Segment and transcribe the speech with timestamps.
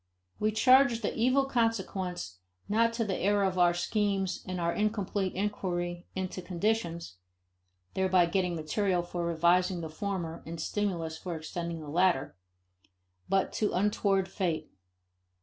[0.39, 5.35] We charge the evil consequence not to the error of our schemes and our incomplete
[5.35, 7.17] inquiry into conditions
[7.93, 12.35] (thereby getting material for revising the former and stimulus for extending the latter)
[13.29, 14.71] but to untoward fate.